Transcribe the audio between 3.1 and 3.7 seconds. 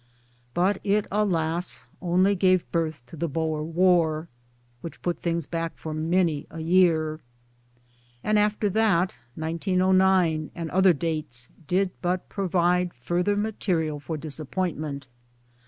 the Boer